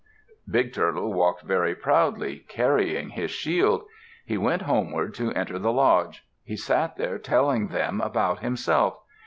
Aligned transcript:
_"Big 0.51 0.73
Turtle 0.73 1.13
walked 1.13 1.43
very 1.43 1.75
proudly, 1.75 2.43
carrying 2.47 3.09
his 3.09 3.29
shield. 3.29 3.85
He 4.25 4.35
went 4.35 4.63
homeward 4.63 5.13
to 5.13 5.31
enter 5.33 5.59
the 5.59 5.71
lodge. 5.71 6.25
He 6.43 6.57
sat 6.57 6.95
there 6.95 7.19
telling 7.19 7.67
them 7.67 8.01
about 8.01 8.39
himself. 8.39 8.97